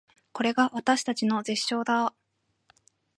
[0.33, 2.13] これが私たちの絶唱だー